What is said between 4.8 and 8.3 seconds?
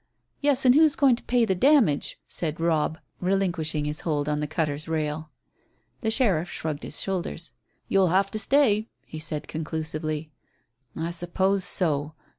rail. The sheriff shrugged his shoulders. "You'll